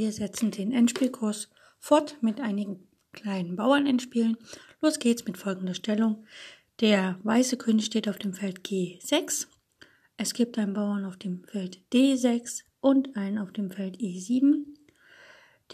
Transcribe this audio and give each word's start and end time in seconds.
Wir 0.00 0.12
setzen 0.12 0.50
den 0.50 0.72
Endspielkurs 0.72 1.50
fort 1.78 2.16
mit 2.22 2.40
einigen 2.40 2.88
kleinen 3.12 3.54
Bauernendspielen. 3.54 4.38
Los 4.80 4.98
geht's 4.98 5.26
mit 5.26 5.36
folgender 5.36 5.74
Stellung. 5.74 6.24
Der 6.80 7.18
weiße 7.22 7.58
König 7.58 7.84
steht 7.84 8.08
auf 8.08 8.16
dem 8.16 8.32
Feld 8.32 8.60
G6. 8.60 9.46
Es 10.16 10.32
gibt 10.32 10.56
einen 10.56 10.72
Bauern 10.72 11.04
auf 11.04 11.18
dem 11.18 11.44
Feld 11.44 11.82
D6 11.92 12.62
und 12.80 13.14
einen 13.14 13.36
auf 13.36 13.52
dem 13.52 13.70
Feld 13.70 13.98
E7. 13.98 14.64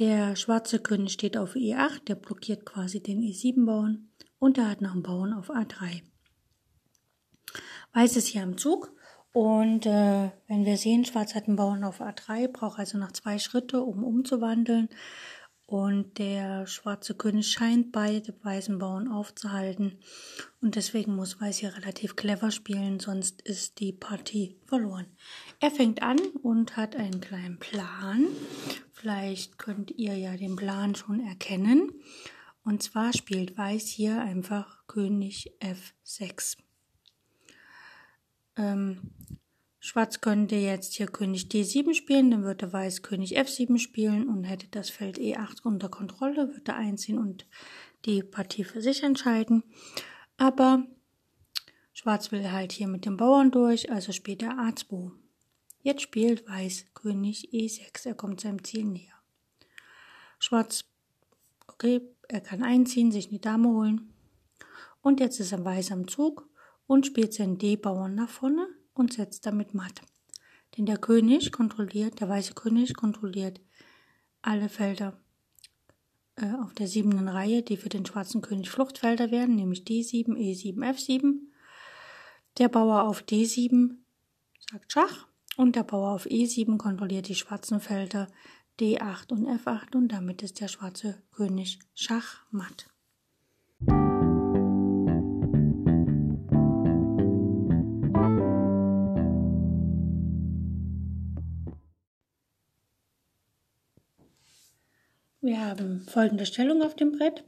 Der 0.00 0.34
schwarze 0.34 0.80
König 0.80 1.12
steht 1.12 1.36
auf 1.36 1.54
E8, 1.54 2.06
der 2.06 2.16
blockiert 2.16 2.66
quasi 2.66 3.00
den 3.00 3.20
E7-Bauern 3.20 4.08
und 4.40 4.58
er 4.58 4.68
hat 4.68 4.80
noch 4.80 4.94
einen 4.94 5.04
Bauern 5.04 5.34
auf 5.34 5.50
A3. 5.50 6.02
Weiß 7.92 8.16
ist 8.16 8.26
hier 8.26 8.42
am 8.42 8.58
Zug 8.58 8.92
und 9.36 9.84
äh, 9.84 10.30
wenn 10.48 10.64
wir 10.64 10.78
sehen, 10.78 11.04
Schwarz 11.04 11.34
hat 11.34 11.46
einen 11.46 11.56
Bauern 11.56 11.84
auf 11.84 12.00
A3, 12.00 12.48
braucht 12.48 12.78
also 12.78 12.96
noch 12.96 13.12
zwei 13.12 13.38
Schritte, 13.38 13.82
um 13.82 14.02
umzuwandeln. 14.02 14.88
Und 15.66 16.16
der 16.16 16.66
schwarze 16.66 17.14
König 17.14 17.50
scheint 17.50 17.92
beide 17.92 18.34
weißen 18.42 18.78
Bauern 18.78 19.08
aufzuhalten. 19.08 19.98
Und 20.62 20.74
deswegen 20.74 21.14
muss 21.14 21.38
Weiß 21.38 21.58
hier 21.58 21.76
relativ 21.76 22.16
clever 22.16 22.50
spielen, 22.50 22.98
sonst 22.98 23.42
ist 23.42 23.78
die 23.80 23.92
Partie 23.92 24.56
verloren. 24.64 25.04
Er 25.60 25.70
fängt 25.70 26.00
an 26.00 26.18
und 26.42 26.78
hat 26.78 26.96
einen 26.96 27.20
kleinen 27.20 27.58
Plan. 27.58 28.28
Vielleicht 28.94 29.58
könnt 29.58 29.90
ihr 29.90 30.16
ja 30.16 30.34
den 30.38 30.56
Plan 30.56 30.94
schon 30.94 31.20
erkennen. 31.20 31.92
Und 32.64 32.82
zwar 32.82 33.12
spielt 33.12 33.58
Weiß 33.58 33.86
hier 33.86 34.18
einfach 34.18 34.86
König 34.86 35.52
F6. 35.60 36.56
Ähm, 38.56 39.10
Schwarz 39.78 40.20
könnte 40.20 40.56
jetzt 40.56 40.94
hier 40.94 41.06
König 41.06 41.44
D7 41.44 41.94
spielen, 41.94 42.30
dann 42.30 42.42
würde 42.42 42.72
Weiß 42.72 43.02
König 43.02 43.38
F7 43.38 43.78
spielen 43.78 44.28
und 44.28 44.44
hätte 44.44 44.66
das 44.68 44.90
Feld 44.90 45.18
E8 45.18 45.62
unter 45.62 45.88
Kontrolle, 45.88 46.52
würde 46.52 46.74
einziehen 46.74 47.18
und 47.18 47.46
die 48.04 48.22
Partie 48.22 48.64
für 48.64 48.82
sich 48.82 49.02
entscheiden. 49.02 49.62
Aber 50.38 50.84
Schwarz 51.92 52.32
will 52.32 52.50
halt 52.50 52.72
hier 52.72 52.88
mit 52.88 53.04
dem 53.04 53.16
Bauern 53.16 53.50
durch, 53.50 53.90
also 53.92 54.12
spielt 54.12 54.42
er 54.42 54.58
A2. 54.58 55.12
Jetzt 55.82 56.02
spielt 56.02 56.48
Weiß 56.48 56.86
König 56.94 57.50
E6, 57.52 58.08
er 58.08 58.14
kommt 58.14 58.40
seinem 58.40 58.64
Ziel 58.64 58.84
näher. 58.84 59.14
Schwarz, 60.38 60.84
okay, 61.68 62.00
er 62.28 62.40
kann 62.40 62.64
einziehen, 62.64 63.12
sich 63.12 63.28
die 63.28 63.40
Dame 63.40 63.68
holen. 63.68 64.12
Und 65.00 65.20
jetzt 65.20 65.38
ist 65.38 65.52
er 65.52 65.64
Weiß 65.64 65.92
am 65.92 66.08
Zug 66.08 66.48
und 66.86 67.06
spielt 67.06 67.34
seinen 67.34 67.58
D-Bauern 67.58 68.14
nach 68.14 68.28
vorne 68.28 68.66
und 68.94 69.12
setzt 69.12 69.46
damit 69.46 69.74
matt. 69.74 70.02
Denn 70.76 70.86
der 70.86 70.98
König 70.98 71.52
kontrolliert, 71.52 72.20
der 72.20 72.28
weiße 72.28 72.54
König 72.54 72.94
kontrolliert 72.94 73.60
alle 74.42 74.68
Felder 74.68 75.18
äh, 76.36 76.52
auf 76.62 76.74
der 76.74 76.86
siebenten 76.86 77.28
Reihe, 77.28 77.62
die 77.62 77.76
für 77.76 77.88
den 77.88 78.06
schwarzen 78.06 78.42
König 78.42 78.70
Fluchtfelder 78.70 79.30
werden, 79.30 79.56
nämlich 79.56 79.82
D7, 79.82 80.34
E7, 80.34 80.78
F7. 80.78 81.34
Der 82.58 82.68
Bauer 82.68 83.04
auf 83.04 83.22
D7 83.22 83.96
sagt 84.70 84.92
Schach 84.92 85.26
und 85.56 85.76
der 85.76 85.84
Bauer 85.84 86.12
auf 86.12 86.26
E7 86.26 86.76
kontrolliert 86.76 87.28
die 87.28 87.34
schwarzen 87.34 87.80
Felder 87.80 88.28
D8 88.78 89.32
und 89.32 89.46
F8 89.46 89.96
und 89.96 90.08
damit 90.08 90.42
ist 90.42 90.60
der 90.60 90.68
schwarze 90.68 91.22
König 91.32 91.78
Schachmatt. 91.94 92.86
Wir 105.46 105.64
haben 105.64 106.00
folgende 106.00 106.44
Stellung 106.44 106.82
auf 106.82 106.96
dem 106.96 107.12
Brett. 107.12 107.44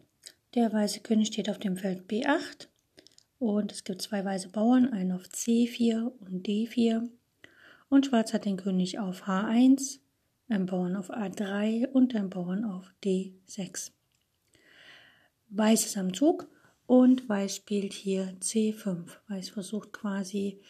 Der 0.54 0.72
weiße 0.72 1.00
König 1.00 1.26
steht 1.26 1.50
auf 1.50 1.58
dem 1.58 1.76
Feld 1.76 2.08
B8 2.08 2.68
und 3.40 3.72
es 3.72 3.82
gibt 3.82 4.02
zwei 4.02 4.24
weiße 4.24 4.50
Bauern, 4.50 4.92
einen 4.92 5.10
auf 5.10 5.24
C4 5.24 6.12
und 6.20 6.46
D4. 6.46 7.08
Und 7.88 8.06
Schwarz 8.06 8.32
hat 8.32 8.44
den 8.44 8.56
König 8.56 9.00
auf 9.00 9.26
H1, 9.26 9.98
einen 10.48 10.66
Bauern 10.66 10.94
auf 10.94 11.10
A3 11.10 11.88
und 11.88 12.14
einen 12.14 12.30
Bauern 12.30 12.64
auf 12.64 12.88
D6. 13.02 13.90
Weiß 15.48 15.84
ist 15.84 15.96
am 15.96 16.14
Zug 16.14 16.46
und 16.86 17.28
Weiß 17.28 17.56
spielt 17.56 17.94
hier 17.94 18.32
C5. 18.40 19.08
Weiß 19.26 19.48
versucht 19.48 19.92
quasi, 19.92 20.60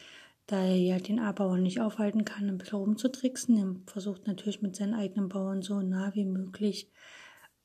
da 0.47 0.65
er 0.65 0.79
ja 0.79 0.99
den 0.99 1.19
A-Bauern 1.19 1.63
nicht 1.63 1.83
aufhalten 1.83 2.25
kann, 2.25 2.49
ein 2.49 2.57
bisschen 2.57 2.79
rumzutricksen. 2.79 3.59
Er 3.59 3.93
versucht 3.93 4.27
natürlich 4.27 4.63
mit 4.63 4.77
seinen 4.77 4.95
eigenen 4.95 5.29
Bauern 5.29 5.61
so 5.61 5.83
nah 5.83 6.15
wie 6.15 6.25
möglich 6.25 6.91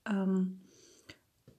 ähm, 0.09 0.61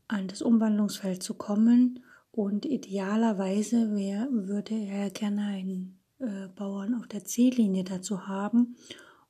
an 0.09 0.29
das 0.29 0.43
Umwandlungsfeld 0.43 1.23
zu 1.23 1.35
kommen. 1.35 2.05
Und 2.31 2.67
idealerweise 2.67 3.95
wär, 3.95 4.29
würde 4.31 4.75
er 4.75 5.11
gerne 5.11 5.43
einen 5.47 6.01
äh, 6.19 6.49
Bauern 6.49 6.95
auf 6.95 7.07
der 7.07 7.25
C-Linie 7.25 7.85
dazu 7.85 8.27
haben, 8.27 8.77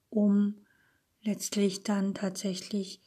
um 0.09 0.55
letztlich 1.23 1.83
dann 1.83 2.15
tatsächlich, 2.15 3.03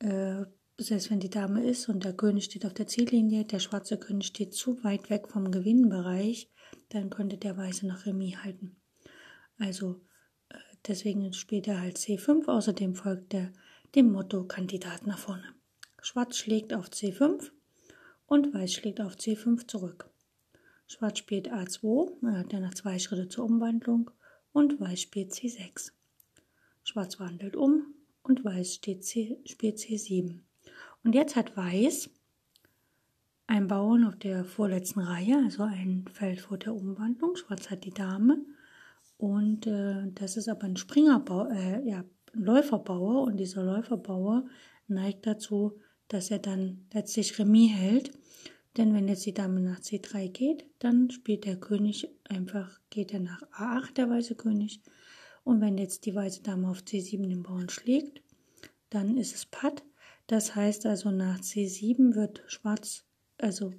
äh, 0.00 0.44
selbst 0.78 1.10
wenn 1.10 1.20
die 1.20 1.30
Dame 1.30 1.64
ist 1.64 1.88
und 1.88 2.04
der 2.04 2.12
König 2.12 2.44
steht 2.44 2.66
auf 2.66 2.74
der 2.74 2.86
C-Linie, 2.86 3.44
der 3.44 3.60
schwarze 3.60 3.98
König 3.98 4.26
steht 4.26 4.54
zu 4.54 4.82
weit 4.84 5.10
weg 5.10 5.28
vom 5.28 5.50
Gewinnbereich, 5.50 6.50
dann 6.88 7.10
könnte 7.10 7.36
der 7.36 7.56
Weiße 7.56 7.86
noch 7.86 8.06
Remis 8.06 8.36
halten. 8.42 8.76
Also 9.58 10.00
äh, 10.48 10.56
deswegen 10.86 11.32
spielt 11.32 11.68
er 11.68 11.80
halt 11.80 11.98
C5, 11.98 12.46
außerdem 12.46 12.94
folgt 12.94 13.34
er 13.34 13.52
dem 13.94 14.12
Motto 14.12 14.44
Kandidat 14.44 15.06
nach 15.06 15.18
vorne. 15.18 15.54
Schwarz 16.02 16.36
schlägt 16.36 16.74
auf 16.74 16.88
C5 16.88 17.50
und 18.26 18.52
Weiß 18.52 18.72
schlägt 18.72 19.00
auf 19.00 19.14
C5 19.14 19.66
zurück. 19.66 20.10
Schwarz 20.86 21.18
spielt 21.18 21.52
A2, 21.52 22.26
er 22.26 22.38
hat 22.38 22.52
ja 22.52 22.60
noch 22.60 22.74
zwei 22.74 22.98
Schritte 22.98 23.28
zur 23.28 23.44
Umwandlung 23.44 24.10
und 24.52 24.80
Weiß 24.80 25.00
spielt 25.00 25.32
C6. 25.32 25.92
Schwarz 26.84 27.18
wandelt 27.18 27.56
um 27.56 27.94
und 28.22 28.44
Weiß 28.44 28.74
steht 28.74 29.04
C, 29.04 29.38
spielt 29.44 29.78
C7. 29.78 30.40
Und 31.04 31.14
jetzt 31.14 31.36
hat 31.36 31.56
Weiß 31.56 32.10
einen 33.46 33.68
Bauern 33.68 34.04
auf 34.04 34.16
der 34.16 34.44
vorletzten 34.44 35.00
Reihe, 35.00 35.38
also 35.44 35.62
ein 35.62 36.04
Feld 36.12 36.40
vor 36.40 36.58
der 36.58 36.74
Umwandlung. 36.74 37.36
Schwarz 37.36 37.70
hat 37.70 37.84
die 37.84 37.90
Dame 37.90 38.44
und 39.18 39.66
äh, 39.66 40.10
das 40.14 40.36
ist 40.36 40.48
aber 40.48 40.64
ein 40.64 40.76
Springerbauer, 40.76 41.50
äh, 41.50 41.88
ja, 41.88 42.04
Läuferbauer 42.36 43.22
und 43.22 43.38
dieser 43.38 43.62
Läuferbauer 43.62 44.46
neigt 44.88 45.26
dazu, 45.26 45.80
dass 46.08 46.30
er 46.30 46.38
dann 46.38 46.86
letztlich 46.92 47.38
Remis 47.38 47.72
hält. 47.72 48.10
Denn 48.76 48.94
wenn 48.94 49.08
jetzt 49.08 49.24
die 49.24 49.34
Dame 49.34 49.60
nach 49.60 49.80
C3 49.80 50.28
geht, 50.28 50.66
dann 50.78 51.10
spielt 51.10 51.46
der 51.46 51.56
König 51.56 52.08
einfach, 52.24 52.78
geht 52.90 53.12
er 53.12 53.20
nach 53.20 53.42
A8, 53.52 53.94
der 53.94 54.10
weiße 54.10 54.34
König. 54.34 54.82
Und 55.44 55.60
wenn 55.60 55.78
jetzt 55.78 56.04
die 56.04 56.14
weiße 56.14 56.42
Dame 56.42 56.68
auf 56.68 56.80
C7 56.80 57.28
den 57.28 57.42
Bauern 57.42 57.68
schlägt, 57.68 58.20
dann 58.90 59.16
ist 59.16 59.34
es 59.34 59.46
Patt. 59.46 59.82
Das 60.26 60.54
heißt 60.54 60.86
also, 60.86 61.10
nach 61.10 61.38
C7 61.38 62.14
wird 62.14 62.42
Schwarz, 62.48 63.04
also 63.38 63.72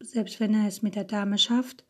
selbst 0.00 0.40
wenn 0.40 0.54
er 0.54 0.66
es 0.66 0.82
mit 0.82 0.96
der 0.96 1.04
Dame 1.04 1.38
schafft, 1.38 1.86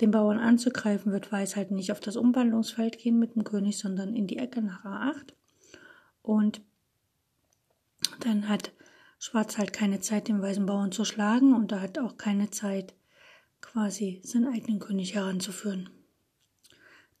den 0.00 0.10
Bauern 0.10 0.38
anzugreifen, 0.38 1.12
wird 1.12 1.30
Weiß 1.30 1.56
halt 1.56 1.70
nicht 1.70 1.92
auf 1.92 2.00
das 2.00 2.16
Umwandlungsfeld 2.16 2.98
gehen 2.98 3.18
mit 3.18 3.34
dem 3.34 3.44
König, 3.44 3.78
sondern 3.78 4.14
in 4.14 4.26
die 4.26 4.38
Ecke 4.38 4.60
nach 4.62 4.84
A8. 4.84 5.32
Und 6.22 6.60
dann 8.20 8.48
hat 8.48 8.72
Schwarz 9.18 9.58
halt 9.58 9.72
keine 9.72 10.00
Zeit, 10.00 10.28
den 10.28 10.42
weißen 10.42 10.66
Bauern 10.66 10.92
zu 10.92 11.04
schlagen 11.04 11.54
und 11.54 11.72
er 11.72 11.80
hat 11.80 11.98
auch 11.98 12.16
keine 12.16 12.50
Zeit, 12.50 12.94
quasi 13.60 14.20
seinen 14.24 14.52
eigenen 14.52 14.80
König 14.80 15.14
heranzuführen. 15.14 15.88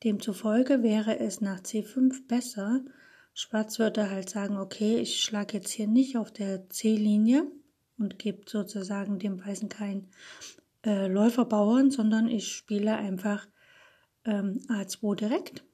Demzufolge 0.02 0.82
wäre 0.82 1.18
es 1.18 1.40
nach 1.40 1.60
C5 1.60 2.26
besser, 2.26 2.84
Schwarz 3.32 3.80
würde 3.80 4.10
halt 4.10 4.30
sagen, 4.30 4.58
okay, 4.58 4.98
ich 4.98 5.20
schlage 5.20 5.56
jetzt 5.56 5.70
hier 5.70 5.88
nicht 5.88 6.16
auf 6.16 6.30
der 6.30 6.68
C-Linie 6.68 7.50
und 7.98 8.18
gebe 8.18 8.42
sozusagen 8.46 9.18
dem 9.18 9.44
Weißen 9.44 9.68
keinen 9.68 10.08
äh, 10.84 11.06
Läuferbauern, 11.06 11.90
sondern 11.90 12.28
ich 12.28 12.48
spiele 12.48 12.96
einfach 12.96 13.46
ähm, 14.24 14.60
A2 14.68 15.16
direkt. 15.16 15.64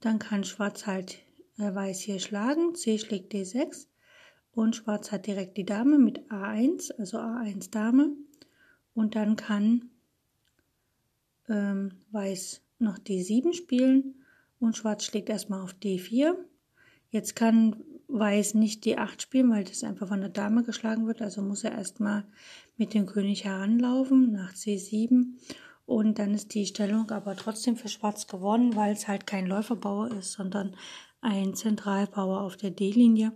Dann 0.00 0.18
kann 0.18 0.44
Schwarz 0.44 0.86
halt 0.86 1.18
äh, 1.58 1.74
Weiß 1.74 2.00
hier 2.00 2.20
schlagen. 2.20 2.74
C 2.74 2.98
schlägt 2.98 3.32
D6. 3.32 3.86
Und 4.52 4.76
Schwarz 4.76 5.12
hat 5.12 5.26
direkt 5.26 5.56
die 5.56 5.66
Dame 5.66 5.98
mit 5.98 6.30
A1, 6.30 6.92
also 6.98 7.18
A1 7.18 7.70
Dame. 7.70 8.10
Und 8.94 9.14
dann 9.14 9.36
kann 9.36 9.90
ähm, 11.48 11.92
Weiß 12.10 12.62
noch 12.78 12.98
D7 12.98 13.54
spielen 13.54 14.14
und 14.58 14.76
Schwarz 14.76 15.04
schlägt 15.04 15.28
erstmal 15.28 15.60
auf 15.60 15.74
D4. 15.74 16.34
Jetzt 17.10 17.36
kann 17.36 17.76
Weiß 18.08 18.54
nicht 18.54 18.84
D8 18.84 19.20
spielen, 19.22 19.50
weil 19.50 19.64
das 19.64 19.84
einfach 19.84 20.08
von 20.08 20.20
der 20.20 20.30
Dame 20.30 20.62
geschlagen 20.62 21.06
wird. 21.06 21.22
Also 21.22 21.42
muss 21.42 21.64
er 21.64 21.72
erstmal 21.72 22.24
mit 22.76 22.94
dem 22.94 23.06
König 23.06 23.44
heranlaufen 23.44 24.32
nach 24.32 24.52
C7. 24.52 25.34
Und 25.86 26.18
dann 26.18 26.34
ist 26.34 26.54
die 26.54 26.66
Stellung 26.66 27.10
aber 27.10 27.36
trotzdem 27.36 27.76
für 27.76 27.88
Schwarz 27.88 28.26
gewonnen, 28.26 28.76
weil 28.76 28.92
es 28.92 29.08
halt 29.08 29.26
kein 29.26 29.46
Läuferbauer 29.46 30.10
ist, 30.12 30.32
sondern 30.32 30.76
ein 31.20 31.54
Zentralbauer 31.54 32.42
auf 32.42 32.56
der 32.56 32.70
D-Linie. 32.70 33.32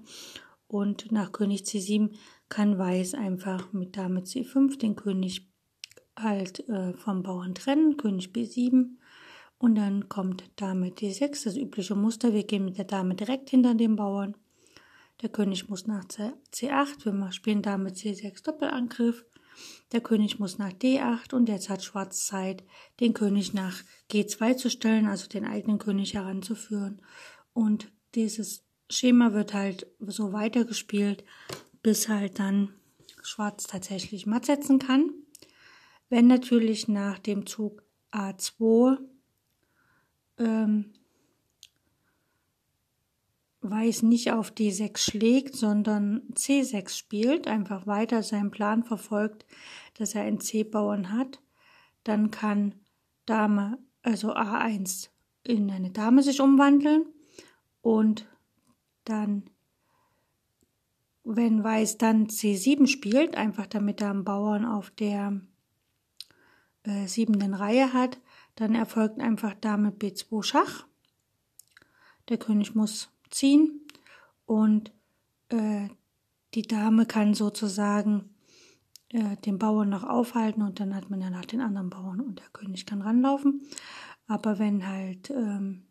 Und 0.67 1.11
nach 1.11 1.33
König 1.33 1.63
C7 1.63 2.11
kann 2.49 2.79
Weiß 2.79 3.15
einfach 3.15 3.73
mit 3.73 3.97
Dame 3.97 4.21
C5 4.21 4.79
den 4.79 4.97
König 4.97 5.49
halt 6.17 6.69
äh, 6.69 6.93
vom 6.95 7.23
Bauern 7.23 7.55
trennen, 7.55 7.97
König 7.97 8.31
B7 8.31 8.97
und 9.61 9.75
dann 9.75 10.09
kommt 10.09 10.51
Dame 10.57 10.89
D6, 10.89 11.45
das 11.45 11.55
übliche 11.55 11.95
Muster. 11.95 12.33
Wir 12.33 12.45
gehen 12.45 12.65
mit 12.65 12.79
der 12.79 12.87
Dame 12.87 13.15
direkt 13.15 13.51
hinter 13.51 13.75
dem 13.75 13.95
Bauern. 13.95 14.35
Der 15.23 15.29
König 15.29 15.69
muss 15.69 15.87
nach 15.87 16.05
C8, 16.05 17.05
wir 17.05 17.33
spielen 17.33 17.63
Dame 17.63 17.91
C6 17.91 18.43
Doppelangriff. 18.43 19.27
Der 19.93 20.01
König 20.01 20.39
muss 20.39 20.59
nach 20.59 20.73
D8 20.73 21.35
und 21.35 21.49
jetzt 21.49 21.69
hat 21.69 21.85
Schwarz 21.85 22.27
Zeit, 22.27 22.65
den 23.01 23.13
König 23.13 23.53
nach 23.53 23.83
G2 24.11 24.57
zu 24.57 24.71
stellen, 24.71 25.07
also 25.07 25.29
den 25.29 25.45
eigenen 25.45 25.79
König 25.79 26.15
heranzuführen. 26.15 27.03
Und 27.53 27.93
dieses 28.15 28.65
Schema 28.89 29.35
wird 29.35 29.53
halt 29.53 29.87
so 30.01 30.33
weitergespielt, 30.33 31.25
bis 31.83 32.09
halt 32.09 32.39
dann 32.39 32.73
Schwarz 33.23 33.67
tatsächlich 33.67 34.27
matt 34.27 34.47
setzen 34.47 34.79
kann. 34.79 35.11
Wenn 36.09 36.27
natürlich 36.27 36.89
nach 36.89 37.19
dem 37.19 37.47
Zug 37.47 37.83
A2 38.13 38.99
ähm, 40.39 40.93
Weiß 43.63 44.03
nicht 44.03 44.33
auf 44.33 44.53
D6 44.53 44.97
schlägt, 44.99 45.55
sondern 45.55 46.23
C6 46.33 46.97
spielt, 46.97 47.47
einfach 47.47 47.87
weiter 47.87 48.23
seinen 48.23 48.51
Plan 48.51 48.85
verfolgt, 48.85 49.45
dass 49.99 50.15
er 50.15 50.23
einen 50.23 50.41
C-Bauern 50.41 51.13
hat, 51.13 51.43
dann 52.05 52.31
kann 52.31 52.75
Dame, 53.27 53.79
also 54.03 54.35
A1 54.35 55.11
in 55.45 55.71
eine 55.71 55.91
Dame 55.91 56.23
sich 56.23 56.41
umwandeln 56.41 57.05
und 57.83 58.27
dann, 59.05 59.51
wenn 61.25 61.63
Weiß 61.63 61.99
dann 61.99 62.29
C7 62.29 62.87
spielt, 62.87 63.37
einfach 63.37 63.67
damit 63.67 64.01
er 64.01 64.11
einen 64.11 64.25
Bauern 64.25 64.65
auf 64.65 64.91
der 64.91 65.41
äh, 66.85 67.07
siebenden 67.07 67.55
Reihe 67.55 67.93
hat, 67.93 68.19
dann 68.57 68.75
erfolgt 68.75 69.21
einfach 69.21 69.55
Dame 69.55 69.91
B2 69.91 70.43
Schach. 70.43 70.87
Der 72.29 72.39
König 72.39 72.75
muss 72.75 73.11
ziehen. 73.31 73.81
Und 74.47 74.93
äh, 75.49 75.89
die 76.55 76.63
Dame 76.63 77.07
kann 77.07 77.35
sozusagen 77.35 78.31
äh, 79.11 79.37
den 79.45 79.59
Bauern 79.59 79.89
noch 79.89 80.05
aufhalten 80.05 80.63
und 80.63 80.81
dann 80.81 80.95
hat 80.95 81.11
man 81.11 81.21
ja 81.21 81.31
nach 81.31 81.45
den 81.45 81.61
anderen 81.61 81.91
Bauern 81.91 82.21
und 82.21 82.41
der 82.41 82.49
König 82.53 82.87
kann 82.87 83.03
ranlaufen. 83.03 83.63
Aber 84.27 84.59
wenn 84.59 84.87
halt 84.87 85.31
ähm, 85.31 85.87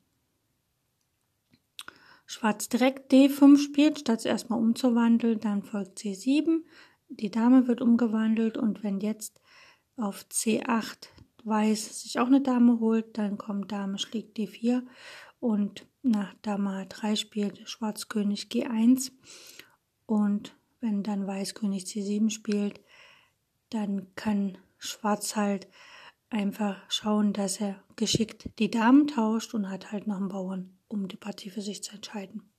Schwarz 2.26 2.70
direkt 2.70 3.12
D5 3.12 3.58
spielt, 3.58 4.00
statt 4.00 4.20
es 4.20 4.26
erstmal 4.26 4.60
umzuwandeln, 4.60 5.40
dann 5.40 5.64
folgt 5.64 6.00
C7, 6.00 6.64
die 7.10 7.32
Dame 7.32 7.68
wird 7.68 7.82
umgewandelt 7.82 8.58
und 8.58 8.84
wenn 8.84 9.00
jetzt 9.00 9.42
auf 9.98 10.26
C8 10.32 11.08
Weiß 11.46 12.02
sich 12.02 12.20
auch 12.20 12.28
eine 12.28 12.42
Dame 12.42 12.80
holt, 12.80 13.18
dann 13.18 13.38
kommt 13.38 13.72
Dame 13.72 13.98
schlägt 13.98 14.38
D4 14.38 14.84
und 15.40 15.88
nach 16.02 16.34
Dame 16.42 16.86
H3 16.86 17.16
spielt 17.16 17.68
Schwarz 17.70 18.08
König 18.08 18.48
G1 18.52 19.12
und 20.06 20.56
wenn 20.82 21.04
dann 21.04 21.28
Weiß 21.28 21.56
König 21.56 21.84
C7 21.84 22.30
spielt, 22.30 22.80
dann 23.70 24.14
kann 24.16 24.58
Schwarz 24.78 25.36
halt 25.36 25.68
einfach 26.30 26.78
schauen, 26.90 27.34
dass 27.34 27.60
er 27.60 27.84
geschickt 27.96 28.50
die 28.60 28.72
Damen 28.72 29.08
tauscht 29.08 29.54
und 29.54 29.70
hat 29.70 29.92
halt 29.92 30.08
noch 30.08 30.18
einen 30.18 30.30
Bauern, 30.30 30.78
um 30.88 31.08
die 31.08 31.18
Partie 31.18 31.50
für 31.50 31.62
sich 31.62 31.84
zu 31.84 31.96
entscheiden. 31.96 32.50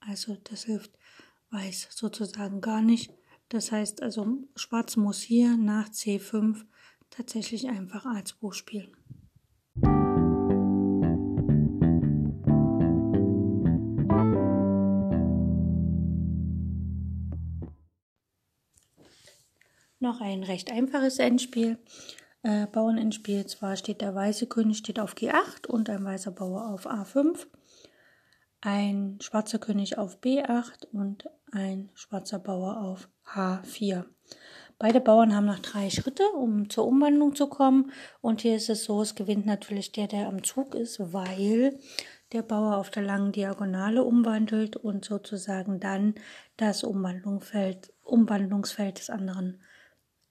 Also 0.00 0.36
das 0.44 0.64
hilft 0.64 0.92
Weiß 1.50 1.88
sozusagen 1.90 2.60
gar 2.60 2.82
nicht. 2.82 3.14
Das 3.48 3.72
heißt 3.72 4.02
also, 4.02 4.26
Schwarz 4.54 4.96
muss 4.96 5.22
hier 5.22 5.56
nach 5.56 5.88
C5 5.88 6.66
tatsächlich 7.08 7.68
einfach 7.68 8.04
A2 8.04 8.52
spielen. 8.52 8.94
Noch 20.00 20.20
ein 20.20 20.44
recht 20.44 20.70
einfaches 20.70 21.18
Endspiel. 21.18 21.78
Äh, 22.42 22.66
Bauernendspiel. 22.66 23.46
Zwar 23.46 23.76
steht 23.76 24.00
der 24.00 24.14
weiße 24.14 24.46
König 24.46 24.78
steht 24.78 25.00
auf 25.00 25.14
G8 25.14 25.66
und 25.66 25.90
ein 25.90 26.04
weißer 26.04 26.30
Bauer 26.30 26.68
auf 26.68 26.86
A5. 26.86 27.46
Ein 28.60 29.18
schwarzer 29.20 29.58
König 29.58 29.98
auf 29.98 30.20
B8 30.20 30.86
und 30.92 31.28
ein 31.50 31.90
schwarzer 31.94 32.38
Bauer 32.38 32.80
auf 32.80 33.08
H4. 33.34 34.04
Beide 34.78 35.00
Bauern 35.00 35.34
haben 35.34 35.46
noch 35.46 35.58
drei 35.58 35.90
Schritte, 35.90 36.22
um 36.36 36.70
zur 36.70 36.86
Umwandlung 36.86 37.34
zu 37.34 37.48
kommen. 37.48 37.90
Und 38.20 38.42
hier 38.42 38.54
ist 38.54 38.70
es 38.70 38.84
so, 38.84 39.02
es 39.02 39.16
gewinnt 39.16 39.46
natürlich 39.46 39.90
der, 39.90 40.06
der 40.06 40.28
am 40.28 40.44
Zug 40.44 40.76
ist, 40.76 41.12
weil 41.12 41.76
der 42.32 42.42
Bauer 42.42 42.76
auf 42.76 42.90
der 42.90 43.02
langen 43.02 43.32
Diagonale 43.32 44.04
umwandelt 44.04 44.76
und 44.76 45.04
sozusagen 45.04 45.80
dann 45.80 46.14
das 46.56 46.84
Umwandlungsfeld, 46.84 47.92
Umwandlungsfeld 48.04 49.00
des 49.00 49.10
anderen 49.10 49.60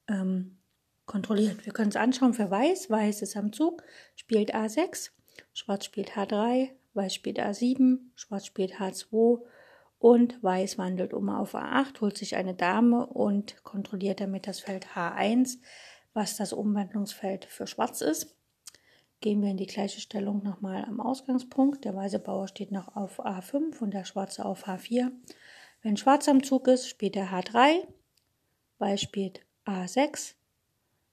ähm, 0.07 0.57
kontrolliert. 1.06 1.65
Wir 1.65 1.74
können 1.74 1.89
es 1.89 1.95
anschauen 1.95 2.33
für 2.33 2.51
Weiß. 2.51 2.89
Weiß 2.89 3.21
ist 3.21 3.36
am 3.36 3.51
Zug, 3.54 3.83
spielt 4.15 4.54
A6, 4.54 5.12
Schwarz 5.54 5.85
spielt 5.85 6.11
H3, 6.11 6.69
Weiß 6.94 7.14
spielt 7.14 7.40
A7, 7.40 7.99
Schwarz 8.16 8.45
spielt 8.45 8.76
H2 8.76 9.42
und 9.99 10.44
Weiß 10.44 10.78
wandelt 10.78 11.14
um 11.14 11.30
auf 11.30 11.56
A8, 11.56 12.02
holt 12.02 12.18
sich 12.18 12.35
eine 12.35 12.54
Dame 12.54 13.06
und 13.07 13.64
kontrolliert 13.64 14.21
damit 14.21 14.47
das 14.47 14.59
Feld 14.59 14.87
H1, 14.95 15.57
was 16.14 16.37
das 16.37 16.54
Umwandlungsfeld 16.54 17.45
für 17.45 17.68
Schwarz 17.68 18.02
ist. 18.02 18.35
Gehen 19.19 19.42
wir 19.42 19.49
in 19.49 19.57
die 19.57 19.66
gleiche 19.66 19.99
Stellung 19.99 20.44
nochmal 20.44 20.85
am 20.85 20.99
Ausgangspunkt. 20.99 21.85
Der 21.85 21.95
weiße 21.95 22.19
Bauer 22.19 22.47
steht 22.47 22.71
noch 22.71 22.95
auf 22.95 23.19
A5 23.19 23.80
und 23.80 23.92
der 23.92 24.06
schwarze 24.06 24.45
auf 24.45 24.68
H4. 24.68 25.11
Wenn 25.81 25.97
Schwarz 25.97 26.28
am 26.28 26.44
Zug 26.44 26.68
ist, 26.68 26.87
spielt 26.87 27.16
er 27.16 27.31
H3, 27.31 27.87
Weiß 28.78 29.02
spielt 29.02 29.46
A6, 29.68 30.33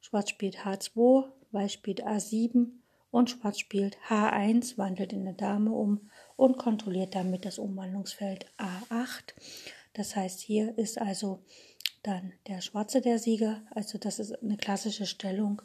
Schwarz 0.01 0.31
spielt 0.31 0.59
H2, 0.59 1.31
Weiß 1.51 1.73
spielt 1.73 2.07
A7 2.07 2.69
und 3.11 3.31
Schwarz 3.31 3.59
spielt 3.59 3.97
H1, 4.09 4.79
wandelt 4.79 5.13
in 5.13 5.21
eine 5.21 5.35
Dame 5.35 5.71
um 5.73 6.11
und 6.37 6.59
kontrolliert 6.59 7.15
damit 7.15 7.45
das 7.45 7.59
Umwandlungsfeld 7.59 8.47
A8. 8.59 9.35
Das 9.93 10.17
heißt, 10.17 10.41
hier 10.41 10.77
ist 10.79 11.01
also 11.01 11.43
dann 12.03 12.33
der 12.47 12.61
Schwarze 12.61 13.01
der 13.01 13.19
Sieger. 13.19 13.63
Also 13.71 13.99
das 13.99 14.19
ist 14.19 14.33
eine 14.43 14.57
klassische 14.57 15.07
Stellung, 15.07 15.63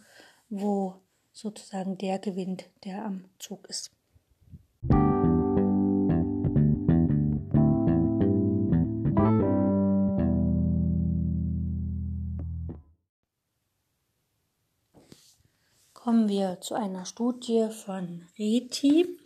wo 0.49 1.01
sozusagen 1.31 1.97
der 1.97 2.19
gewinnt, 2.19 2.69
der 2.85 3.05
am 3.05 3.29
Zug 3.39 3.67
ist. 3.67 3.91
Kommen 16.09 16.27
wir 16.27 16.59
zu 16.59 16.73
einer 16.73 17.05
Studie 17.05 17.67
von 17.69 18.23
Reti. 18.39 19.19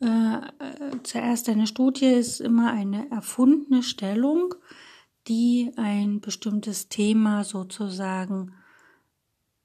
Äh, 0.00 0.06
äh, 0.06 1.02
zuerst 1.02 1.46
eine 1.50 1.66
Studie 1.66 2.06
ist 2.06 2.40
immer 2.40 2.72
eine 2.72 3.10
erfundene 3.10 3.82
Stellung, 3.82 4.54
die 5.28 5.72
ein 5.76 6.22
bestimmtes 6.22 6.88
Thema 6.88 7.44
sozusagen 7.44 8.54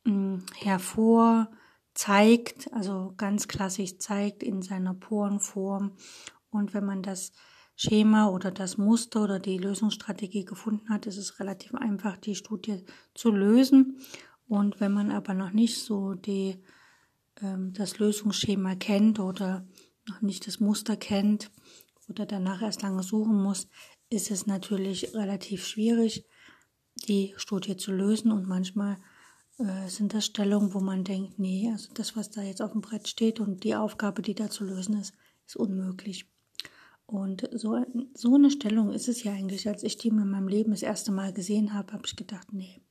mh, 0.04 0.12
hm, 0.12 0.46
hervor 0.58 1.50
zeigt, 1.94 2.70
also 2.74 3.14
ganz 3.16 3.48
klassisch 3.48 4.00
zeigt 4.00 4.44
in 4.44 4.62
seiner 4.62 4.94
Porenform. 4.94 5.94
Und 6.50 6.74
wenn 6.74 6.84
man 6.84 7.02
das 7.02 7.32
Schema 7.78 8.28
oder 8.28 8.52
das 8.52 8.78
Muster 8.78 9.24
oder 9.24 9.40
die 9.40 9.58
Lösungsstrategie 9.58 10.44
gefunden 10.44 10.90
hat, 10.90 11.08
ist 11.08 11.18
es 11.18 11.40
relativ 11.40 11.74
einfach, 11.76 12.18
die 12.18 12.36
Studie 12.36 12.84
zu 13.16 13.32
lösen. 13.32 14.02
Und 14.52 14.82
wenn 14.82 14.92
man 14.92 15.12
aber 15.12 15.34
noch 15.34 15.54
nicht 15.54 15.82
so 15.82 16.14
die 16.14 16.62
ähm, 17.42 17.72
das 17.72 18.00
Lösungsschema 18.00 18.76
kennt 18.76 19.18
oder 19.18 19.66
noch 20.10 20.22
nicht 20.22 20.46
das 20.46 20.60
Muster 20.60 20.98
kennt 20.98 21.50
oder 22.10 22.26
danach 22.26 22.62
erst 22.62 22.82
lange 22.82 23.02
suchen 23.02 23.42
muss, 23.42 23.70
ist 24.10 24.30
es 24.30 24.48
natürlich 24.48 25.16
relativ 25.16 25.66
schwierig, 25.66 26.26
die 27.08 27.34
Studie 27.38 27.78
zu 27.78 27.94
lösen 27.94 28.30
und 28.34 28.46
manchmal 28.46 28.98
äh, 29.58 29.88
sind 29.88 30.14
das 30.14 30.26
Stellungen, 30.26 30.74
wo 30.74 30.82
man 30.82 31.06
denkt, 31.06 31.40
nee, 31.40 31.70
also 31.72 31.90
das, 31.94 32.18
was 32.18 32.30
da 32.30 32.42
jetzt 32.42 32.62
auf 32.62 32.74
dem 32.74 32.82
Brett 32.82 33.08
steht 33.08 33.40
und 33.40 33.64
die 33.64 33.76
Aufgabe, 33.76 34.22
die 34.22 34.36
da 34.36 34.50
zu 34.50 34.66
lösen 34.66 35.00
ist, 35.00 35.14
ist 35.48 35.56
unmöglich. 35.56 36.30
Und 37.06 37.48
so, 37.54 37.82
so 38.14 38.36
eine 38.36 38.52
Stellung 38.52 38.92
ist 38.92 39.08
es 39.08 39.24
ja 39.24 39.32
eigentlich, 39.32 39.70
als 39.70 39.82
ich 39.84 39.96
die 39.96 40.10
in 40.10 40.30
meinem 40.30 40.50
Leben 40.50 40.72
das 40.72 40.84
erste 40.84 41.14
Mal 41.14 41.32
gesehen 41.32 41.74
habe, 41.74 41.94
habe 41.94 42.04
ich 42.06 42.18
gedacht, 42.18 42.52
nee, 42.52 42.82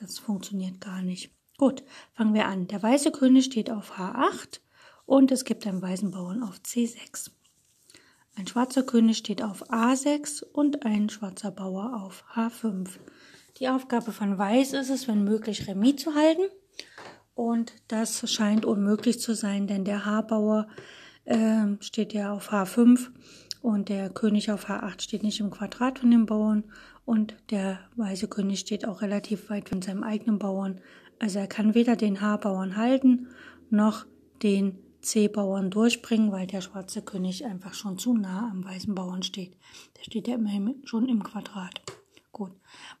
das 0.00 0.18
funktioniert 0.18 0.80
gar 0.80 1.02
nicht. 1.02 1.30
Gut, 1.58 1.82
fangen 2.14 2.34
wir 2.34 2.46
an. 2.46 2.66
Der 2.68 2.82
weiße 2.82 3.12
König 3.12 3.46
steht 3.46 3.70
auf 3.70 3.98
H8 3.98 4.60
und 5.06 5.32
es 5.32 5.44
gibt 5.44 5.66
einen 5.66 5.80
weißen 5.80 6.10
Bauern 6.10 6.42
auf 6.42 6.56
C6. 6.58 7.30
Ein 8.36 8.46
schwarzer 8.46 8.82
König 8.82 9.16
steht 9.16 9.42
auf 9.42 9.70
A6 9.70 10.44
und 10.44 10.84
ein 10.84 11.08
schwarzer 11.08 11.50
Bauer 11.50 12.02
auf 12.02 12.24
H5. 12.34 12.88
Die 13.58 13.68
Aufgabe 13.70 14.12
von 14.12 14.36
Weiß 14.36 14.74
ist 14.74 14.90
es, 14.90 15.08
wenn 15.08 15.24
möglich, 15.24 15.66
Remis 15.66 15.96
zu 15.96 16.14
halten. 16.14 16.42
Und 17.34 17.72
das 17.88 18.30
scheint 18.30 18.66
unmöglich 18.66 19.20
zu 19.20 19.34
sein, 19.34 19.66
denn 19.66 19.84
der 19.84 20.04
H-Bauer 20.04 20.66
äh, 21.24 21.66
steht 21.80 22.12
ja 22.12 22.32
auf 22.32 22.52
H5 22.52 23.08
und 23.62 23.88
der 23.88 24.10
König 24.10 24.50
auf 24.50 24.68
H8 24.68 25.02
steht 25.02 25.22
nicht 25.22 25.40
im 25.40 25.50
Quadrat 25.50 25.98
von 25.98 26.10
dem 26.10 26.26
Bauern 26.26 26.64
und 27.06 27.36
der 27.50 27.78
weiße 27.96 28.28
König 28.28 28.60
steht 28.60 28.86
auch 28.86 29.00
relativ 29.00 29.48
weit 29.48 29.70
von 29.70 29.80
seinem 29.80 30.02
eigenen 30.02 30.38
Bauern. 30.38 30.80
Also 31.18 31.38
er 31.38 31.46
kann 31.46 31.74
weder 31.74 31.96
den 31.96 32.20
H-Bauern 32.20 32.76
halten 32.76 33.28
noch 33.70 34.04
den 34.42 34.78
C-Bauern 35.00 35.70
durchbringen, 35.70 36.32
weil 36.32 36.46
der 36.46 36.60
schwarze 36.60 37.00
König 37.02 37.46
einfach 37.46 37.74
schon 37.74 37.96
zu 37.96 38.14
nah 38.14 38.50
am 38.50 38.64
weißen 38.64 38.94
Bauern 38.94 39.22
steht. 39.22 39.56
Der 39.96 40.04
steht 40.04 40.28
ja 40.28 40.34
immerhin 40.34 40.82
schon 40.84 41.08
im 41.08 41.22
Quadrat. 41.22 41.80
Gut. 42.32 42.52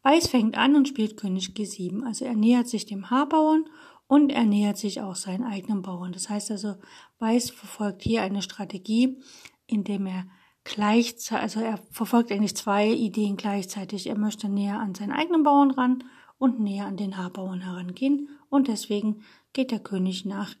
Weiß 0.02 0.28
fängt 0.28 0.56
an 0.56 0.76
und 0.76 0.88
spielt 0.88 1.16
König 1.16 1.50
G7. 1.50 2.04
Also 2.04 2.24
er 2.24 2.34
nähert 2.34 2.68
sich 2.68 2.86
dem 2.86 3.10
H-Bauern 3.10 3.64
und 4.06 4.30
er 4.30 4.44
nähert 4.44 4.78
sich 4.78 5.00
auch 5.00 5.16
seinen 5.16 5.44
eigenen 5.44 5.82
Bauern. 5.82 6.12
Das 6.12 6.30
heißt 6.30 6.52
also, 6.52 6.76
Weiß 7.18 7.50
verfolgt 7.50 8.02
hier 8.02 8.22
eine 8.22 8.40
Strategie, 8.40 9.18
indem 9.66 10.06
er 10.06 10.26
gleichzeitig, 10.66 11.42
also 11.42 11.60
er 11.60 11.78
verfolgt 11.90 12.30
eigentlich 12.30 12.56
zwei 12.56 12.88
Ideen 12.88 13.36
gleichzeitig. 13.36 14.06
Er 14.08 14.18
möchte 14.18 14.48
näher 14.48 14.80
an 14.80 14.94
seinen 14.94 15.12
eigenen 15.12 15.42
Bauern 15.42 15.70
ran 15.70 16.04
und 16.38 16.60
näher 16.60 16.86
an 16.86 16.96
den 16.96 17.16
H-Bauern 17.16 17.60
herangehen 17.60 18.28
und 18.50 18.68
deswegen 18.68 19.22
geht 19.52 19.70
der 19.70 19.80
König 19.80 20.24
nach 20.24 20.54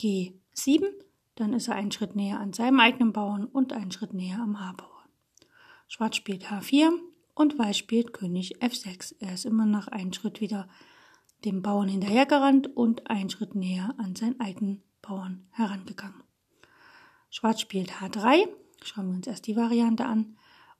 G7, 0.00 0.86
dann 1.36 1.52
ist 1.52 1.68
er 1.68 1.76
einen 1.76 1.92
Schritt 1.92 2.16
näher 2.16 2.40
an 2.40 2.52
seinem 2.52 2.80
eigenen 2.80 3.12
Bauern 3.12 3.44
und 3.44 3.72
einen 3.72 3.92
Schritt 3.92 4.14
näher 4.14 4.40
am 4.40 4.58
H-Bauern. 4.58 5.08
Schwarz 5.86 6.16
spielt 6.16 6.46
H4 6.46 6.90
und 7.34 7.58
Weiß 7.58 7.76
spielt 7.76 8.12
König 8.12 8.60
F6. 8.62 9.16
Er 9.20 9.34
ist 9.34 9.44
immer 9.44 9.66
nach 9.66 9.88
einem 9.88 10.12
Schritt 10.12 10.40
wieder 10.40 10.68
dem 11.44 11.62
Bauern 11.62 11.88
hinterhergerannt 11.88 12.74
und 12.76 13.10
einen 13.10 13.30
Schritt 13.30 13.54
näher 13.54 13.94
an 13.98 14.16
seinen 14.16 14.40
eigenen 14.40 14.82
Bauern 15.02 15.46
herangegangen. 15.50 16.22
Schwarz 17.30 17.60
spielt 17.60 17.92
H3, 17.92 18.48
schauen 18.84 19.08
wir 19.08 19.16
uns 19.16 19.26
erst 19.26 19.46
die 19.46 19.56
Variante 19.56 20.06
an, 20.06 20.36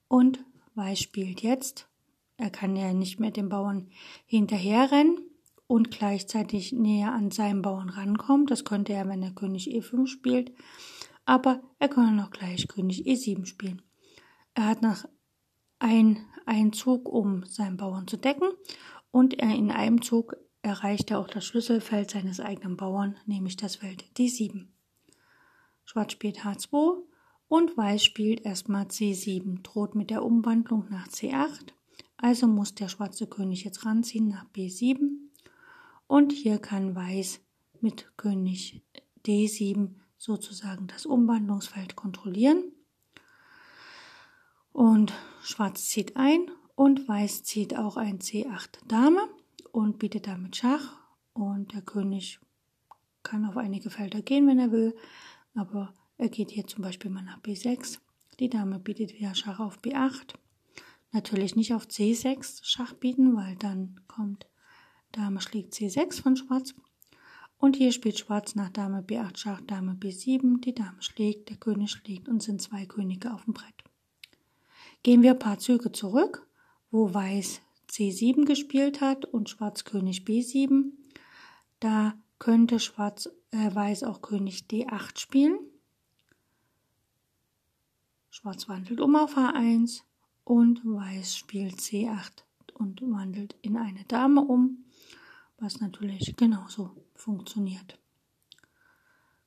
und 0.09 0.45
Weiß 0.75 1.01
spielt 1.01 1.43
jetzt 1.43 1.89
er 2.43 2.51
kann 2.51 2.75
ja 2.75 2.93
nicht 2.93 3.21
mehr 3.21 3.31
dem 3.31 3.49
Bauern 3.49 3.89
hinterherrennen 4.27 5.21
und 5.69 5.93
gleichzeitig 5.93 6.73
näher 6.73 7.13
an 7.13 7.31
seinen 7.31 7.63
Bauern 7.63 7.89
rankommen. 7.89 8.47
Das 8.47 8.65
könnte 8.65 8.93
er, 8.93 9.09
wenn 9.09 9.23
er 9.23 9.31
König 9.31 9.69
E5 9.69 10.09
spielt. 10.09 10.53
Aber 11.25 11.63
er 11.79 11.89
kann 11.89 12.19
auch 12.19 12.31
gleich 12.31 12.67
König 12.67 13.07
E7 13.07 13.47
spielen. 13.47 13.83
Er 14.55 14.67
hat 14.67 14.83
noch 14.83 15.05
ein, 15.79 16.19
einen 16.45 16.73
Zug, 16.73 17.09
um 17.09 17.45
seinen 17.45 17.77
Bauern 17.77 18.09
zu 18.09 18.17
decken. 18.17 18.49
Und 19.13 19.39
er 19.39 19.55
in 19.55 19.71
einem 19.71 20.03
Zug 20.03 20.37
erreicht 20.63 21.13
er 21.13 21.21
auch 21.21 21.29
das 21.29 21.45
Schlüsselfeld 21.45 22.11
seines 22.11 22.41
eigenen 22.41 22.77
Bauern, 22.77 23.17
nämlich 23.27 23.57
das 23.57 23.77
Feld 23.77 24.05
D7. 24.17 24.67
Schwarz 25.85 26.11
spielt 26.11 26.41
H2 26.41 27.03
und 27.53 27.77
Weiß 27.77 28.03
spielt 28.03 28.47
erstmal 28.47 28.87
C7, 28.87 29.63
droht 29.63 29.95
mit 29.95 30.11
der 30.11 30.25
Umwandlung 30.25 30.87
nach 30.89 31.09
C8 31.09 31.73
also 32.23 32.47
muss 32.47 32.77
der 32.77 32.89
schwarze 32.89 33.27
König 33.27 33.65
jetzt 33.65 33.85
ranziehen 33.85 34.29
nach 34.29 34.47
B7 34.55 35.11
und 36.07 36.31
hier 36.31 36.59
kann 36.59 36.95
Weiß 36.95 37.41
mit 37.81 38.17
König 38.17 38.85
D7 39.27 39.97
sozusagen 40.19 40.87
das 40.87 41.05
Umwandlungsfeld 41.05 41.97
kontrollieren. 41.97 42.63
Und 44.71 45.13
Schwarz 45.43 45.89
zieht 45.89 46.17
ein 46.17 46.49
und 46.77 47.09
Weiß 47.09 47.43
zieht 47.43 47.77
auch 47.77 47.97
ein 47.97 48.21
C8 48.21 48.87
Dame 48.87 49.29
und 49.73 49.99
bietet 49.99 50.29
damit 50.29 50.57
Schach. 50.57 51.01
Und 51.33 51.73
der 51.73 51.83
König 51.83 52.39
kann 53.25 53.45
auf 53.47 53.57
einige 53.57 53.91
Felder 53.91 54.23
gehen, 54.23 54.47
wenn 54.47 54.61
er 54.61 54.71
will, 54.71 54.95
aber 55.57 55.93
er 56.19 56.29
geht 56.29 56.51
hier 56.51 56.67
zum 56.67 56.83
Beispiel 56.83 57.11
mal 57.11 57.23
nach 57.23 57.41
B6. 57.41 57.99
Die 58.41 58.49
Dame 58.49 58.79
bietet 58.79 59.15
wieder 59.15 59.35
Schach 59.35 59.61
auf 59.61 59.81
B8 59.81 60.35
Natürlich 61.13 61.57
nicht 61.57 61.75
auf 61.75 61.87
C6 61.87 62.61
Schach 62.63 62.95
bieten, 62.95 63.37
weil 63.37 63.55
dann 63.57 64.01
kommt 64.09 64.47
Dame 65.13 65.43
schlägt 65.43 65.75
C6 65.75 66.23
von 66.23 66.37
Schwarz. 66.37 66.75
Und 67.59 67.77
hier 67.77 67.93
spielt 67.93 68.19
Schwarz 68.19 68.55
nach 68.55 68.71
Dame 68.71 69.03
B8 69.03 69.37
Schach, 69.37 69.61
Dame 69.61 69.93
B7, 69.93 70.61
die 70.63 70.75
Dame 70.75 71.01
schlägt, 71.01 71.51
der 71.51 71.59
König 71.59 71.91
schlägt 71.91 72.29
und 72.29 72.43
sind 72.43 72.63
zwei 72.63 72.87
Könige 72.87 73.33
auf 73.33 73.45
dem 73.45 73.53
Brett. 73.53 73.85
Gehen 75.03 75.23
wir 75.23 75.33
ein 75.33 75.39
paar 75.39 75.59
Züge 75.59 75.93
zurück, 75.93 76.49
wo 76.91 77.13
Weiß 77.13 77.61
C7 77.91 78.47
gespielt 78.47 79.03
hat 79.03 79.27
und 79.27 79.51
Schwarz 79.51 79.85
König 79.85 80.23
B7. 80.23 80.93
Da 81.79 82.15
könnte 82.39 82.81
Schwarz 82.81 83.29
äh, 83.51 83.75
Weiß 83.75 84.03
auch 84.03 84.23
König 84.23 84.65
D8 84.71 85.19
spielen. 85.19 85.59
Schwarz 88.35 88.67
wandelt 88.67 88.99
um 89.03 89.15
auf 89.15 89.37
H1, 89.37 90.01
und 90.45 90.81
Weiß 90.85 91.37
spielt 91.37 91.75
C8 91.75 92.45
und 92.73 93.03
wandelt 93.03 93.57
in 93.61 93.77
eine 93.77 94.05
Dame 94.05 94.41
um, 94.41 94.87
was 95.59 95.81
natürlich 95.81 96.35
genauso 96.35 96.97
funktioniert. 97.15 97.99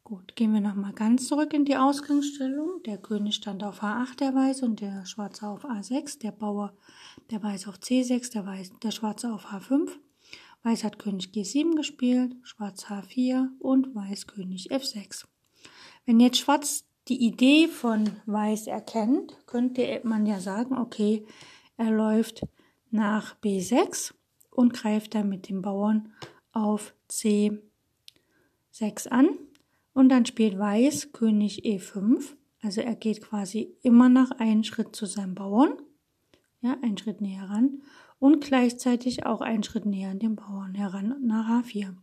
Gut, 0.04 0.36
gehen 0.36 0.54
wir 0.54 0.62
nochmal 0.62 0.94
ganz 0.94 1.28
zurück 1.28 1.52
in 1.54 1.66
die 1.66 1.76
Ausgangsstellung. 1.76 2.84
Der 2.86 3.00
König 3.00 3.34
stand 3.34 3.64
auf 3.64 3.82
H8, 3.82 4.18
der 4.18 4.36
Weiße, 4.36 4.64
und 4.64 4.80
der 4.82 5.04
Schwarze 5.08 5.48
auf 5.48 5.66
A6, 5.66 6.20
der 6.20 6.32
Bauer, 6.32 6.78
der 7.32 7.42
Weiße 7.42 7.68
auf 7.68 7.80
C6, 7.80 8.34
der, 8.34 8.46
Weiß, 8.46 8.72
der 8.84 8.92
Schwarze 8.92 9.34
auf 9.34 9.48
H5. 9.48 9.90
Weiß 10.62 10.84
hat 10.84 11.00
König 11.00 11.30
G7 11.34 11.76
gespielt, 11.76 12.36
Schwarz 12.44 12.86
H4 12.86 13.48
und 13.58 13.96
Weiß 13.96 14.28
König 14.28 14.72
F6. 14.72 15.26
Wenn 16.06 16.20
jetzt 16.20 16.38
Schwarz 16.38 16.86
die 17.08 17.24
Idee 17.24 17.68
von 17.68 18.10
Weiß 18.26 18.68
erkennt, 18.68 19.38
könnte 19.46 20.02
man 20.04 20.26
ja 20.26 20.40
sagen, 20.40 20.78
okay, 20.78 21.26
er 21.78 21.92
läuft 21.92 22.42
nach 22.90 23.36
B6 23.42 24.14
und 24.50 24.74
greift 24.74 25.16
dann 25.16 25.30
mit 25.30 25.50
dem 25.50 25.62
Bauern 25.62 26.14
auf 26.52 26.96
C6 27.10 27.60
an 29.10 29.30
und 29.94 30.10
dann 30.10 30.26
spielt 30.26 30.58
Weiß 30.58 31.12
König 31.12 31.66
E5. 31.66 32.36
Also 32.62 32.82
er 32.82 32.96
geht 32.96 33.22
quasi 33.22 33.76
immer 33.84 34.10
nach 34.10 34.32
einen 34.32 34.64
Schritt 34.64 34.96
zu 34.96 35.06
seinem 35.06 35.36
Bauern, 35.36 35.74
ja, 36.62 36.78
einen 36.82 36.98
Schritt 36.98 37.22
näher 37.22 37.50
ran 37.50 37.84
und 38.18 38.44
gleichzeitig 38.44 39.26
auch 39.26 39.42
einen 39.42 39.64
Schritt 39.64 39.86
näher 39.86 40.10
an 40.10 40.20
den 40.20 40.36
Bauern 40.36 40.74
heran 40.74 41.16
nach 41.22 41.64
H4. 41.64 41.96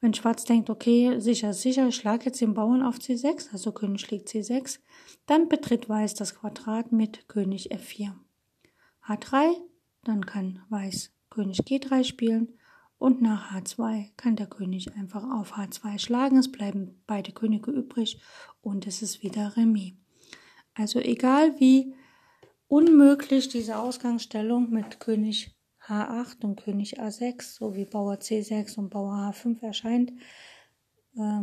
Wenn 0.00 0.14
Schwarz 0.14 0.44
denkt, 0.44 0.70
okay, 0.70 1.18
sicher, 1.18 1.52
sicher, 1.52 1.88
ich 1.88 1.96
schlage 1.96 2.26
jetzt 2.26 2.40
den 2.40 2.54
Bauern 2.54 2.82
auf 2.82 2.98
C6, 2.98 3.52
also 3.52 3.72
König 3.72 4.00
schlägt 4.00 4.28
C6, 4.28 4.78
dann 5.26 5.48
betritt 5.48 5.88
Weiß 5.88 6.14
das 6.14 6.36
Quadrat 6.36 6.92
mit 6.92 7.26
König 7.26 7.72
F4. 7.72 8.12
H3, 9.06 9.54
dann 10.04 10.24
kann 10.24 10.62
Weiß 10.68 11.10
König 11.30 11.60
G3 11.60 12.04
spielen 12.04 12.58
und 12.98 13.22
nach 13.22 13.52
H2 13.52 14.10
kann 14.16 14.36
der 14.36 14.46
König 14.46 14.94
einfach 14.96 15.24
auf 15.30 15.54
H2 15.56 15.98
schlagen. 15.98 16.38
Es 16.38 16.50
bleiben 16.50 17.02
beide 17.06 17.32
Könige 17.32 17.70
übrig 17.70 18.20
und 18.60 18.86
es 18.86 19.02
ist 19.02 19.22
wieder 19.22 19.56
Remis. 19.56 19.94
Also 20.74 21.00
egal 21.00 21.58
wie 21.58 21.94
unmöglich 22.68 23.48
diese 23.48 23.78
Ausgangsstellung 23.78 24.70
mit 24.70 25.00
König 25.00 25.57
H8 25.88 26.44
und 26.44 26.56
König 26.56 27.00
A6 27.00 27.56
sowie 27.58 27.84
Bauer 27.84 28.14
C6 28.14 28.78
und 28.78 28.90
Bauer 28.90 29.14
H5 29.14 29.62
erscheint, 29.62 30.12
äh, 31.16 31.42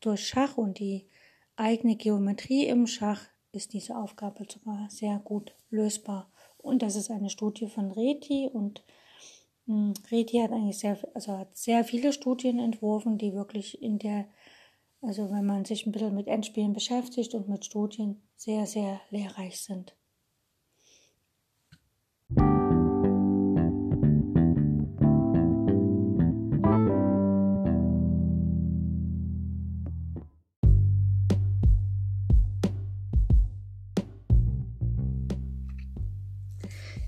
durch 0.00 0.26
Schach 0.26 0.56
und 0.56 0.78
die 0.78 1.08
eigene 1.56 1.96
Geometrie 1.96 2.66
im 2.66 2.86
Schach 2.86 3.22
ist 3.52 3.72
diese 3.72 3.96
Aufgabe 3.96 4.46
sogar 4.48 4.88
sehr 4.90 5.18
gut 5.18 5.54
lösbar. 5.70 6.30
Und 6.58 6.82
das 6.82 6.96
ist 6.96 7.10
eine 7.10 7.30
Studie 7.30 7.66
von 7.66 7.90
Reti 7.90 8.48
und 8.52 8.84
hm, 9.66 9.94
Reti 10.10 10.38
hat 10.38 10.52
eigentlich 10.52 10.78
sehr, 10.78 10.98
also 11.14 11.36
hat 11.36 11.56
sehr 11.56 11.84
viele 11.84 12.12
Studien 12.12 12.58
entworfen, 12.58 13.18
die 13.18 13.34
wirklich 13.34 13.82
in 13.82 13.98
der, 13.98 14.26
also 15.00 15.30
wenn 15.30 15.46
man 15.46 15.64
sich 15.64 15.86
ein 15.86 15.92
bisschen 15.92 16.14
mit 16.14 16.26
Endspielen 16.26 16.72
beschäftigt 16.72 17.34
und 17.34 17.48
mit 17.48 17.64
Studien, 17.64 18.22
sehr, 18.36 18.66
sehr 18.66 19.00
lehrreich 19.10 19.60
sind. 19.60 19.96